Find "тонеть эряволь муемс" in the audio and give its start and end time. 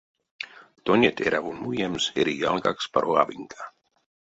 0.85-2.05